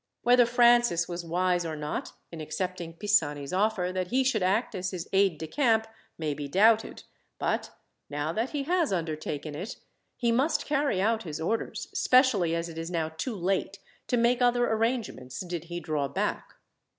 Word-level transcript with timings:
Whether 0.23 0.47
Francis 0.47 1.07
was 1.07 1.23
wise 1.23 1.63
or 1.63 1.75
not, 1.75 2.13
in 2.31 2.41
accepting 2.41 2.93
Pisani's 2.93 3.53
offer 3.53 3.91
that 3.93 4.07
he 4.07 4.23
should 4.23 4.41
act 4.41 4.73
as 4.73 4.89
his 4.89 5.07
aide 5.13 5.37
de 5.37 5.45
camp, 5.45 5.85
may 6.17 6.33
be 6.33 6.47
doubted; 6.47 7.03
but 7.37 7.69
now 8.09 8.33
that 8.33 8.49
he 8.49 8.63
has 8.63 8.91
undertaken 8.91 9.53
it, 9.53 9.75
he 10.17 10.31
must 10.31 10.65
carry 10.65 10.99
out 10.99 11.21
his 11.21 11.39
orders, 11.39 11.87
especially 11.93 12.55
as 12.55 12.67
it 12.67 12.79
is 12.79 12.89
now 12.89 13.09
too 13.09 13.35
late 13.35 13.77
to 14.07 14.17
make 14.17 14.41
other 14.41 14.65
arrangements, 14.67 15.39
did 15.41 15.65
he 15.65 15.79
draw 15.79 16.07
back. 16.07 16.55